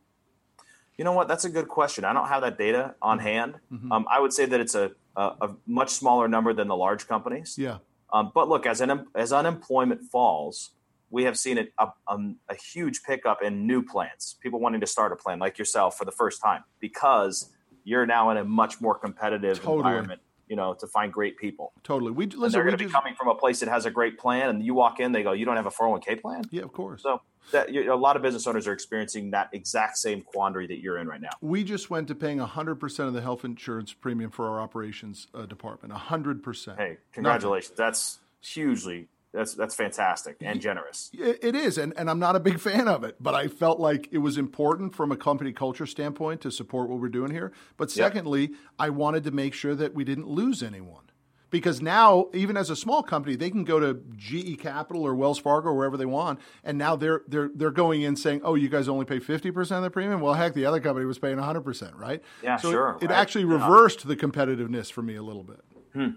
[0.98, 1.28] you know what?
[1.28, 2.06] That's a good question.
[2.06, 3.28] I don't have that data on mm-hmm.
[3.28, 3.56] hand.
[3.72, 3.92] Mm-hmm.
[3.92, 7.08] Um, I would say that it's a, a, a, much smaller number than the large
[7.08, 7.56] companies.
[7.58, 7.78] Yeah.
[8.14, 10.72] Um, but look, as an, as unemployment falls,
[11.10, 14.38] we have seen a, a, um, a, huge pickup in new plans.
[14.42, 17.52] People wanting to start a plan like yourself for the first time because
[17.84, 19.78] you're now in a much more competitive totally.
[19.78, 21.74] environment you know, to find great people.
[21.84, 22.12] Totally.
[22.12, 24.50] We listen, they're going to be coming from a place that has a great plan,
[24.50, 27.04] and you walk in, they go, "You don't have a 401k plan?" Yeah, of course.
[27.04, 30.98] So that a lot of business owners are experiencing that exact same quandary that you're
[30.98, 31.30] in right now.
[31.42, 35.46] We just went to paying 100% of the health insurance premium for our operations uh,
[35.46, 35.94] department.
[35.94, 36.78] 100%.
[36.78, 37.72] Hey, congratulations.
[37.72, 37.86] Nothing.
[37.86, 41.12] That's hugely that's that's fantastic and generous.
[41.14, 44.08] It is, and, and I'm not a big fan of it, but I felt like
[44.12, 47.52] it was important from a company culture standpoint to support what we're doing here.
[47.78, 48.52] But secondly, yep.
[48.80, 51.02] I wanted to make sure that we didn't lose anyone.
[51.52, 55.40] Because now, even as a small company, they can go to GE Capital or Wells
[55.40, 58.68] Fargo or wherever they want, and now they're they're they're going in saying, "Oh, you
[58.68, 61.38] guys only pay fifty percent of the premium." Well, heck, the other company was paying
[61.38, 62.22] hundred percent, right?
[62.42, 62.98] Yeah, so sure.
[63.00, 63.20] It, it right.
[63.20, 64.10] actually reversed yeah.
[64.10, 65.62] the competitiveness for me a little bit.
[65.94, 66.10] Hmm.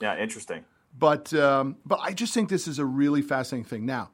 [0.00, 0.64] Yeah, interesting.
[0.96, 3.86] But um, but I just think this is a really fascinating thing.
[3.86, 4.10] Now,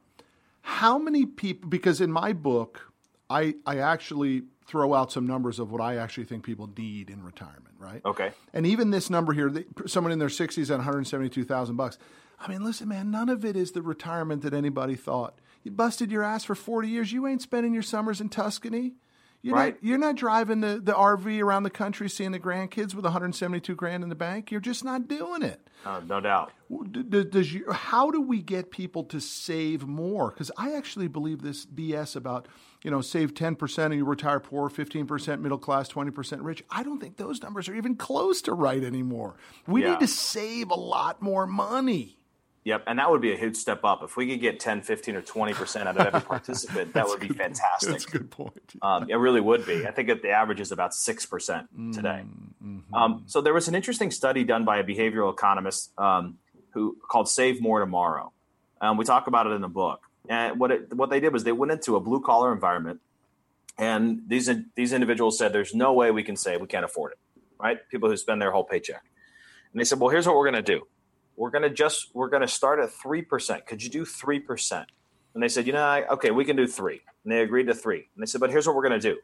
[0.61, 1.69] how many people?
[1.69, 2.91] Because in my book,
[3.29, 7.23] I I actually throw out some numbers of what I actually think people need in
[7.23, 8.01] retirement, right?
[8.05, 8.31] Okay.
[8.53, 9.51] And even this number here,
[9.87, 11.97] someone in their 60s at 172,000 bucks.
[12.39, 15.39] I mean, listen, man, none of it is the retirement that anybody thought.
[15.63, 17.11] You busted your ass for 40 years.
[17.11, 18.93] You ain't spending your summers in Tuscany.
[19.41, 19.75] You're right.
[19.75, 23.73] Not, you're not driving the, the RV around the country seeing the grandkids with 172
[23.73, 24.51] grand in the bank.
[24.51, 25.61] You're just not doing it.
[25.85, 26.51] Uh, no doubt.
[26.91, 30.29] Does you, how do we get people to save more?
[30.29, 32.47] Because I actually believe this BS about
[32.83, 36.63] you know save 10% and you retire poor, 15% middle class, 20% rich.
[36.69, 39.35] I don't think those numbers are even close to right anymore.
[39.67, 39.91] We yeah.
[39.91, 42.18] need to save a lot more money.
[42.65, 44.03] Yep, and that would be a huge step up.
[44.03, 47.29] If we could get 10, 15, or 20% out of every participant, that would be
[47.29, 47.91] fantastic.
[47.91, 48.73] That's a good point.
[48.81, 49.87] Um, it really would be.
[49.87, 52.23] I think that the average is about 6% today.
[52.63, 52.93] Mm-hmm.
[52.93, 56.37] Um, so there was an interesting study done by a behavioral economist um,
[56.71, 58.33] who called Save More Tomorrow.
[58.81, 60.01] Um, we talk about it in the book.
[60.27, 62.99] And what, it, what they did was they went into a blue collar environment,
[63.77, 67.17] and these, these individuals said, There's no way we can save, we can't afford it,
[67.57, 67.77] right?
[67.89, 69.01] People who spend their whole paycheck.
[69.71, 70.85] And they said, Well, here's what we're going to do
[71.39, 74.85] we're going to just we're going to start at 3% could you do 3%
[75.33, 77.73] and they said you know I, okay we can do 3 and they agreed to
[77.73, 79.19] 3 and they said but here's what we're going to do.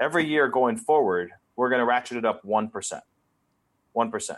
[0.00, 3.00] Every year going forward we're going to ratchet it up 1%
[3.94, 4.36] 1%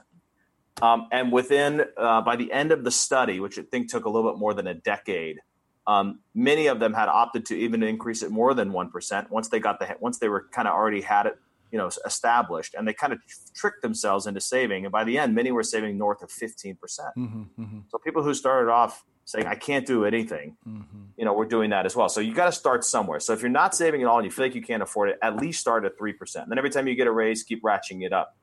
[0.82, 4.10] um, and within uh, by the end of the study which i think took a
[4.10, 5.40] little bit more than a decade
[5.86, 9.60] um, many of them had opted to even increase it more than 1% once they
[9.60, 11.38] got the once they were kind of already had it
[11.70, 13.18] you know established and they kind of
[13.54, 16.76] tricked themselves into saving and by the end many were saving north of 15%.
[16.76, 17.22] Mm-hmm,
[17.58, 17.78] mm-hmm.
[17.88, 21.02] so people who started off saying i can't do anything mm-hmm.
[21.16, 22.08] you know we're doing that as well.
[22.08, 23.20] So you got to start somewhere.
[23.20, 25.18] So if you're not saving at all and you feel like you can't afford it
[25.22, 28.04] at least start at 3% and then every time you get a raise keep ratcheting
[28.04, 28.36] it up.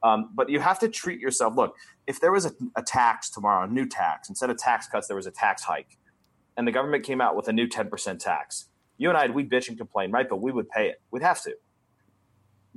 [0.00, 1.74] Um, but you have to treat yourself look
[2.06, 5.16] if there was a, a tax tomorrow a new tax instead of tax cuts there
[5.16, 5.98] was a tax hike
[6.58, 8.66] and the government came out with a new 10% tax.
[8.98, 10.28] You and i we'd bitch and complain right?
[10.28, 11.00] But we would pay it.
[11.10, 11.54] We'd have to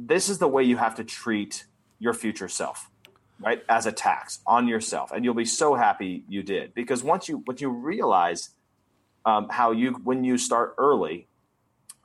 [0.08, 1.66] this is the way you have to treat
[2.00, 2.90] your future self.
[3.40, 7.28] right, as a tax on yourself, and you'll be so happy you did because once
[7.28, 8.50] you once you realize
[9.26, 11.28] um, how you when you start early,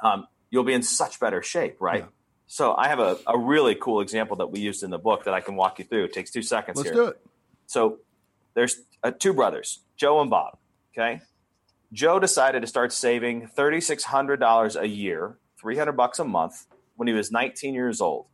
[0.01, 2.01] um, you'll be in such better shape, right?
[2.01, 2.07] Yeah.
[2.47, 5.35] So I have a, a really cool example that we used in the book that
[5.35, 6.05] I can walk you through.
[6.05, 6.95] It takes two seconds Let's here.
[6.95, 7.21] do it.
[7.67, 7.99] So
[8.55, 10.57] there's uh, two brothers, Joe and Bob.
[10.97, 11.21] Okay.
[11.93, 17.31] Joe decided to start saving $3,600 a year, 300 bucks a month when he was
[17.31, 18.27] 19 years old.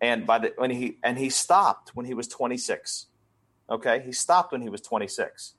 [0.00, 3.06] And by the, when he, and he stopped when he was 26.
[3.70, 4.02] Okay.
[4.04, 5.54] He stopped when he was 26.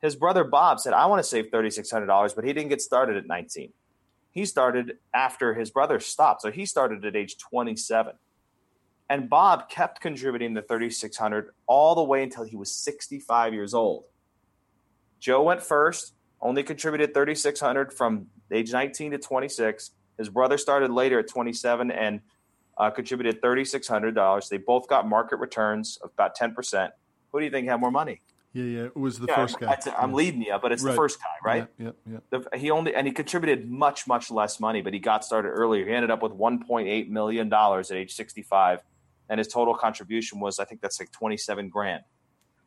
[0.00, 3.26] His brother Bob said, I want to save $3,600, but he didn't get started at
[3.26, 3.72] 19.
[4.30, 6.42] He started after his brother stopped.
[6.42, 8.12] So he started at age 27.
[9.10, 14.04] And Bob kept contributing the 3600 all the way until he was 65 years old.
[15.18, 19.90] Joe went first, only contributed 3600 from age 19 to 26.
[20.18, 22.20] His brother started later at 27 and
[22.76, 24.48] uh, contributed $3600.
[24.48, 26.90] They both got market returns of about 10%.
[27.32, 28.20] Who do you think had more money?
[28.52, 29.76] Yeah, yeah, it was the yeah, first guy.
[29.96, 30.92] I'm, leading you, but it's right.
[30.92, 31.68] the first guy, right?
[31.78, 32.18] Yeah, yeah.
[32.30, 35.84] The, he only and he contributed much, much less money, but he got started earlier.
[35.84, 38.80] He ended up with 1.8 million dollars at age 65,
[39.28, 42.04] and his total contribution was, I think, that's like 27 grand.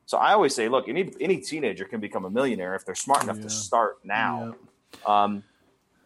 [0.05, 3.23] So I always say, look, any any teenager can become a millionaire if they're smart
[3.23, 3.43] enough yeah.
[3.43, 4.55] to start now,
[5.05, 5.43] um,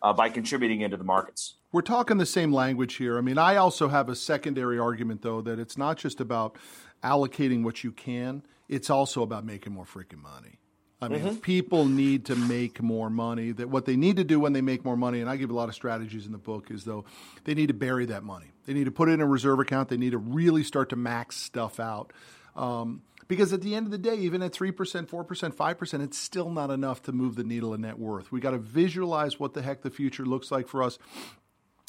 [0.05, 1.55] uh, by contributing into the markets.
[1.71, 3.17] We're talking the same language here.
[3.17, 6.57] I mean, I also have a secondary argument though that it's not just about
[7.03, 10.59] allocating what you can it's also about making more freaking money.
[11.01, 11.35] I mean, mm-hmm.
[11.35, 13.51] people need to make more money.
[13.51, 15.53] That what they need to do when they make more money, and I give a
[15.53, 17.05] lot of strategies in the book, is though
[17.43, 18.47] they need to bury that money.
[18.65, 19.89] They need to put it in a reserve account.
[19.89, 22.11] They need to really start to max stuff out.
[22.55, 26.49] Um, because at the end of the day, even at 3%, 4%, 5%, it's still
[26.49, 28.31] not enough to move the needle in net worth.
[28.31, 30.97] We got to visualize what the heck the future looks like for us.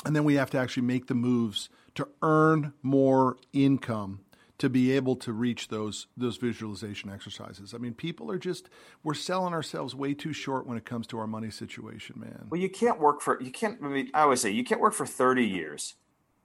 [0.05, 4.21] And then we have to actually make the moves to earn more income
[4.59, 7.75] to be able to reach those those visualization exercises.
[7.75, 8.71] I mean, people are just
[9.03, 12.47] we're selling ourselves way too short when it comes to our money situation, man.
[12.49, 13.79] Well, you can't work for you can't.
[13.83, 15.97] I mean, I always say you can't work for thirty years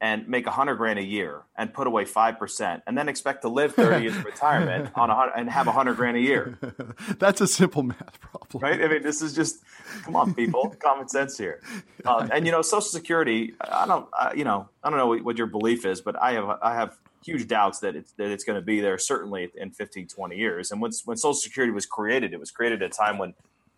[0.01, 3.43] and make a hundred grand a year and put away five percent, and then expect
[3.43, 6.57] to live thirty years of retirement on a and have a hundred grand a year.
[7.19, 8.83] That's a simple math problem, right?
[8.83, 9.59] I mean, this is just
[10.03, 11.61] come on, people, common sense here.
[12.05, 13.53] Um, and you know, Social Security.
[13.61, 16.49] I don't, I, you know, I don't know what your belief is, but I have,
[16.61, 20.07] I have huge doubts that it's that it's going to be there certainly in 15
[20.07, 23.19] 20 years and when, when social security was created it was created at a time
[23.19, 23.35] when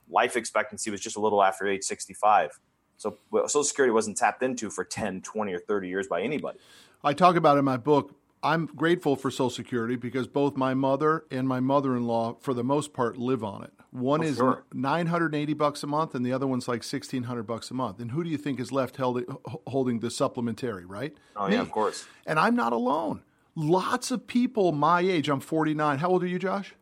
[0.10, 2.58] life expectancy was just a little after age 65
[3.04, 6.58] so social security wasn't tapped into for 10 20 or 30 years by anybody
[7.04, 11.26] i talk about in my book i'm grateful for social security because both my mother
[11.32, 14.64] and my mother-in-law for the most part live on it one oh, is sure.
[14.74, 18.24] 980 bucks a month and the other one's like 1600 bucks a month and who
[18.24, 19.24] do you think is left held,
[19.68, 21.56] holding the supplementary right oh Me.
[21.56, 23.22] yeah of course and i'm not alone
[23.56, 26.00] Lots of people my age, I'm 49.
[26.00, 26.74] How old are you, Josh?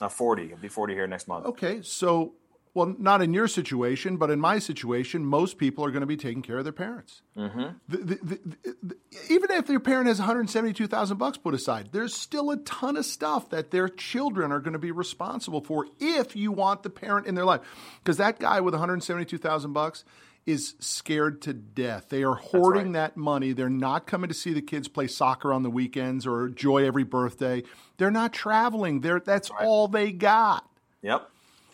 [0.00, 0.52] Uh, 40.
[0.52, 1.46] I'll be 40 here next month.
[1.46, 1.80] Okay.
[1.82, 2.34] So,
[2.72, 6.16] well, not in your situation, but in my situation, most people are going to be
[6.16, 7.22] taking care of their parents.
[7.36, 7.66] Mm-hmm.
[7.88, 8.38] The, the,
[8.82, 8.96] the,
[9.28, 13.50] even if their parent has 172,000 bucks put aside, there's still a ton of stuff
[13.50, 17.34] that their children are going to be responsible for if you want the parent in
[17.34, 17.60] their life.
[17.98, 20.04] Because that guy with 172,000 bucks,
[20.46, 22.08] is scared to death.
[22.08, 22.92] They are hoarding right.
[22.94, 23.52] that money.
[23.52, 27.04] They're not coming to see the kids play soccer on the weekends or enjoy every
[27.04, 27.62] birthday.
[27.98, 29.00] They're not traveling.
[29.00, 29.64] They're, that's right.
[29.64, 30.66] all they got.
[31.02, 31.29] Yep.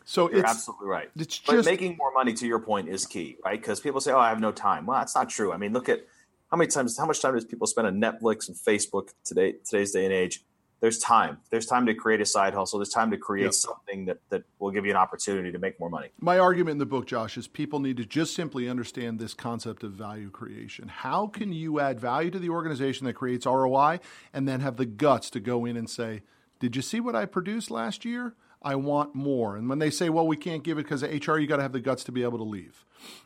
[0.07, 1.11] So You're it's absolutely right.
[1.17, 2.33] It's but just making more money.
[2.33, 3.61] To your point, is key, right?
[3.61, 5.53] Because people say, "Oh, I have no time." Well, that's not true.
[5.53, 6.07] I mean, look at
[6.51, 9.91] how many times, how much time does people spend on Netflix and Facebook today, today's
[9.93, 10.45] day and age?
[10.81, 11.39] there's time.
[11.51, 12.79] There's time to create a side hustle.
[12.79, 13.55] There's time to create yep.
[13.55, 16.09] something that, that will give you an opportunity to make more money.
[16.21, 19.83] My argument in the book, Josh, is people need to just simply understand this concept
[19.83, 20.89] of value creation.
[20.89, 24.01] How can you add value to the organization that creates ROI
[24.33, 26.23] and then have the guts to go in and say,
[26.61, 28.35] Did you see what I produced last year?
[28.63, 29.57] I want more.
[29.57, 31.63] And when they say, Well, we can't give it because of HR, you got to
[31.63, 32.85] have the guts to be able to leave.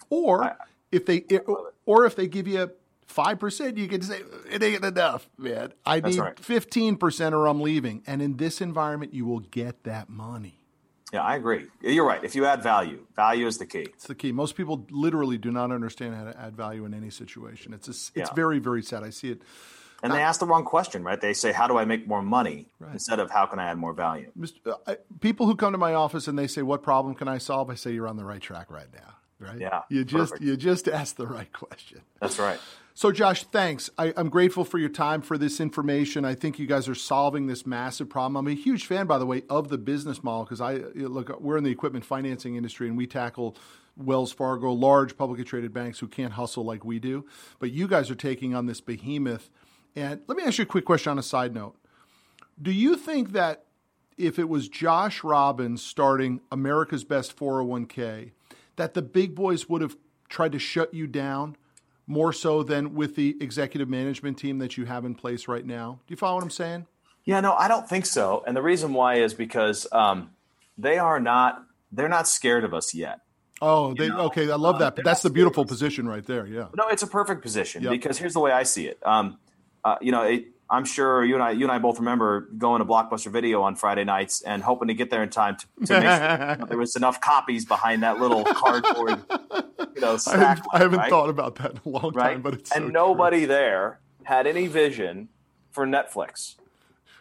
[0.08, 0.54] Or I,
[0.92, 1.24] if they,
[1.86, 2.70] or if they give you
[3.10, 5.72] five percent, you can say it ain't enough, man.
[5.84, 8.02] I need fifteen percent, or I'm leaving.
[8.06, 10.56] And in this environment, you will get that money.
[11.12, 11.66] Yeah, I agree.
[11.80, 12.22] You're right.
[12.22, 13.88] If you add value, value is the key.
[13.94, 14.30] It's the key.
[14.30, 17.74] Most people literally do not understand how to add value in any situation.
[17.74, 18.34] It's a, it's yeah.
[18.34, 19.02] very very sad.
[19.02, 19.42] I see it.
[20.02, 21.20] And they ask the wrong question, right?
[21.20, 22.92] They say, "How do I make more money?" Right.
[22.92, 24.30] instead of "How can I add more value?"
[24.64, 27.70] Uh, people who come to my office and they say, "What problem can I solve?"
[27.70, 29.58] I say, "You're on the right track right now." Right?
[29.58, 29.82] Yeah.
[29.88, 30.46] You just perfect.
[30.46, 32.02] you just asked the right question.
[32.20, 32.60] That's right.
[32.94, 33.88] So, Josh, thanks.
[33.96, 36.26] I, am grateful for your time for this information.
[36.26, 38.36] I think you guys are solving this massive problem.
[38.36, 41.40] I'm a huge fan, by the way, of the business model because I look.
[41.40, 43.56] We're in the equipment financing industry, and we tackle
[43.96, 47.24] Wells Fargo, large publicly traded banks who can't hustle like we do.
[47.58, 49.50] But you guys are taking on this behemoth.
[49.96, 51.76] And let me ask you a quick question on a side note.
[52.60, 53.64] Do you think that
[54.16, 58.32] if it was Josh Robbins starting America's Best 401k,
[58.76, 59.96] that the big boys would have
[60.28, 61.56] tried to shut you down
[62.06, 66.00] more so than with the executive management team that you have in place right now?
[66.06, 66.86] Do you follow what I'm saying?
[67.24, 68.42] Yeah, no, I don't think so.
[68.46, 70.30] And the reason why is because um,
[70.76, 73.20] they are not they're not scared of us yet.
[73.62, 74.20] Oh, they, know?
[74.26, 74.50] okay.
[74.50, 74.96] I love that.
[74.96, 76.46] But that's the beautiful position right there.
[76.46, 76.68] Yeah.
[76.74, 77.92] No, it's a perfect position yep.
[77.92, 78.98] because here's the way I see it.
[79.04, 79.38] Um,
[79.84, 82.78] uh, you know, it, I'm sure you and I, you and I both remember going
[82.78, 86.00] to Blockbuster Video on Friday nights and hoping to get there in time to, to
[86.00, 89.20] make sure you know, there was enough copies behind that little cardboard,
[89.94, 91.10] you know, I haven't, I haven't right?
[91.10, 92.34] thought about that in a long right?
[92.34, 93.48] time, but it's and so nobody true.
[93.48, 95.28] there had any vision
[95.70, 96.54] for Netflix.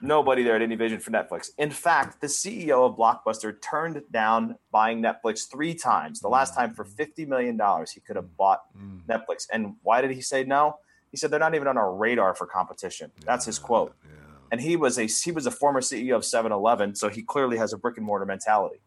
[0.01, 1.49] Nobody there had any vision for Netflix.
[1.57, 6.21] In fact, the CEO of Blockbuster turned down buying Netflix three times.
[6.21, 7.59] The last time for $50 million,
[7.93, 9.01] he could have bought mm.
[9.07, 9.47] Netflix.
[9.51, 10.77] And why did he say no?
[11.11, 13.11] He said they're not even on our radar for competition.
[13.25, 13.95] That's his quote.
[14.03, 14.11] Yeah.
[14.51, 17.73] And he was a he was a former CEO of 7-Eleven, so he clearly has
[17.73, 18.81] a brick and mortar mentality.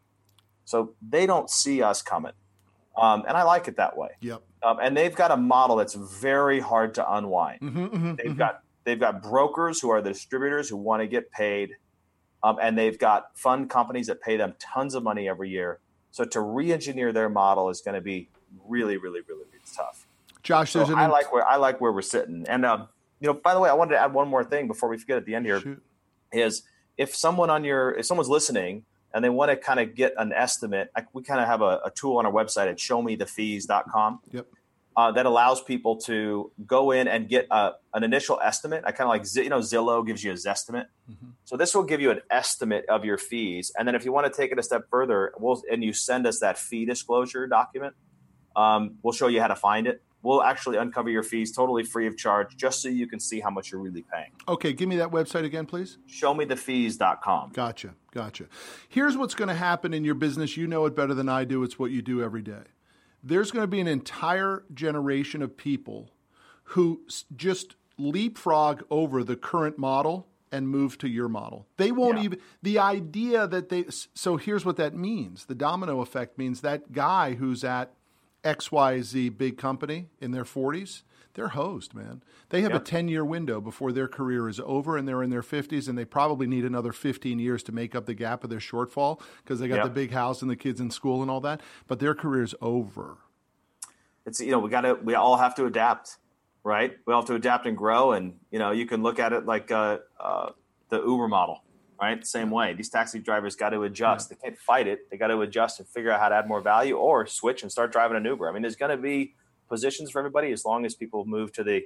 [0.64, 2.32] So they don't see us coming,
[2.96, 4.10] um, and I like it that way.
[4.20, 4.42] Yep.
[4.62, 7.60] Um, and they've got a model that's very hard to unwind.
[7.60, 8.38] Mm-hmm, mm-hmm, they've mm-hmm.
[8.38, 11.76] got they've got brokers who are the distributors who want to get paid,
[12.42, 15.80] um, and they've got fund companies that pay them tons of money every year.
[16.10, 18.28] So to re-engineer their model is going to be
[18.66, 20.01] really, really, really, really tough.
[20.42, 22.44] Josh, there's so an I like where I like where we're sitting.
[22.48, 22.88] And um,
[23.20, 25.16] you know, by the way, I wanted to add one more thing before we forget
[25.16, 25.60] at the end here.
[25.60, 25.82] Shoot.
[26.32, 26.62] Is
[26.96, 30.32] if someone on your if someone's listening and they want to kind of get an
[30.32, 34.20] estimate, I, we kind of have a, a, tool on our website at showmethefees.com.
[34.32, 34.46] Yep.
[34.94, 38.84] Uh, that allows people to go in and get a, an initial estimate.
[38.86, 41.30] I kind of like you know Zillow gives you a Zestimate, mm-hmm.
[41.46, 44.30] so this will give you an estimate of your fees, and then if you want
[44.30, 47.94] to take it a step further, we'll and you send us that fee disclosure document,
[48.54, 52.06] um, we'll show you how to find it we'll actually uncover your fees totally free
[52.06, 54.30] of charge just so you can see how much you're really paying.
[54.48, 55.98] Okay, give me that website again, please.
[56.08, 57.50] Showmethefees.com.
[57.52, 58.46] Gotcha, gotcha.
[58.88, 60.56] Here's what's going to happen in your business.
[60.56, 61.62] You know it better than I do.
[61.62, 62.62] It's what you do every day.
[63.22, 66.10] There's going to be an entire generation of people
[66.64, 67.02] who
[67.36, 71.66] just leapfrog over the current model and move to your model.
[71.78, 72.24] They won't yeah.
[72.24, 75.46] even, the idea that they, so here's what that means.
[75.46, 77.94] The domino effect means that guy who's at
[78.44, 81.02] XYZ big company in their 40s,
[81.34, 82.22] they're hosed, man.
[82.50, 82.82] They have yep.
[82.82, 85.96] a 10 year window before their career is over and they're in their 50s and
[85.96, 89.58] they probably need another 15 years to make up the gap of their shortfall because
[89.58, 89.84] they got yep.
[89.84, 91.62] the big house and the kids in school and all that.
[91.86, 93.16] But their career is over.
[94.26, 96.18] It's, you know, we got to, we all have to adapt,
[96.62, 96.96] right?
[97.06, 98.12] We all have to adapt and grow.
[98.12, 100.50] And, you know, you can look at it like uh, uh,
[100.90, 101.62] the Uber model
[102.02, 102.26] right?
[102.26, 102.74] Same way.
[102.74, 104.28] These taxi drivers got to adjust.
[104.28, 105.08] They can't fight it.
[105.08, 107.70] They got to adjust and figure out how to add more value or switch and
[107.70, 108.48] start driving an Uber.
[108.48, 109.34] I mean, there's going to be
[109.68, 111.82] positions for everybody as long as people move to the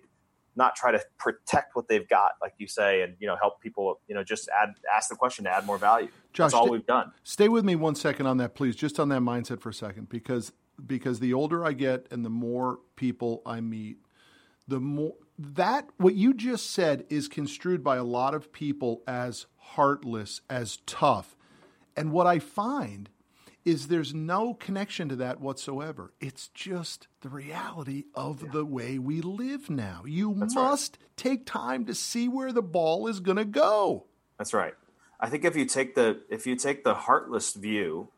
[0.59, 4.01] not try to protect what they've got, like you say, and you know help people.
[4.09, 6.09] You know, just add ask the question to add more value.
[6.33, 7.13] Josh, That's all we've done.
[7.23, 8.75] Stay with me one second on that, please.
[8.75, 10.53] Just on that mindset for a second, because
[10.87, 13.99] because the older I get and the more people I meet,
[14.67, 19.47] the more that what you just said is construed by a lot of people as
[19.57, 21.37] heartless, as tough.
[21.97, 23.11] And what I find
[23.65, 26.13] is there's no connection to that whatsoever.
[26.21, 28.51] It's just the reality of yeah.
[28.53, 30.05] the way we live now.
[30.07, 31.17] You That's must right.
[31.17, 34.07] take time to see where the ball is going to go.
[34.39, 34.75] That's right.
[35.19, 38.09] I think if you take the if you take the heartless view,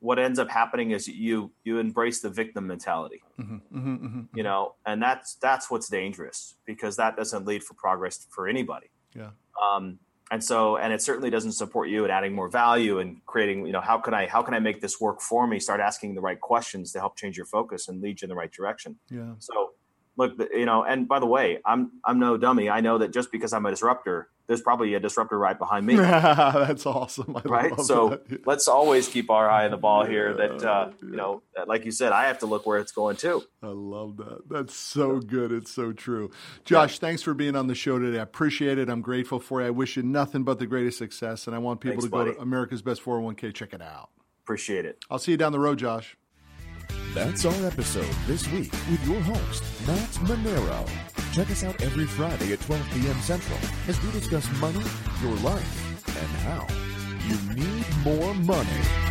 [0.00, 3.22] what ends up happening is you you embrace the victim mentality.
[3.40, 7.74] Mm-hmm, mm-hmm, mm-hmm, you know, and that's that's what's dangerous because that doesn't lead for
[7.74, 8.90] progress for anybody.
[9.14, 9.30] Yeah.
[9.60, 9.98] Um,
[10.30, 13.72] and so and it certainly doesn't support you in adding more value and creating you
[13.72, 16.20] know how can i how can i make this work for me start asking the
[16.20, 19.32] right questions to help change your focus and lead you in the right direction yeah
[19.38, 19.70] so
[20.16, 23.32] look you know and by the way i'm i'm no dummy i know that just
[23.32, 25.94] because i'm a disruptor there's probably a disruptor right behind me.
[25.96, 27.36] That's awesome.
[27.36, 27.80] I right.
[27.80, 30.34] So let's always keep our eye on the ball here.
[30.34, 33.44] That uh, you know, like you said, I have to look where it's going too.
[33.62, 34.48] I love that.
[34.48, 35.52] That's so good.
[35.52, 36.30] It's so true.
[36.64, 37.00] Josh, yeah.
[37.00, 38.18] thanks for being on the show today.
[38.18, 38.88] I appreciate it.
[38.88, 39.66] I'm grateful for you.
[39.66, 42.24] I wish you nothing but the greatest success, and I want people thanks, to go
[42.24, 42.34] buddy.
[42.34, 43.54] to America's Best 401k.
[43.54, 44.08] Check it out.
[44.44, 45.04] Appreciate it.
[45.10, 46.16] I'll see you down the road, Josh.
[47.12, 51.07] That's our episode this week with your host, Matt Manero.
[51.32, 53.20] Check us out every Friday at 12 p.m.
[53.20, 54.82] Central as we discuss money,
[55.22, 56.66] your life, and how
[57.28, 59.07] you need more money.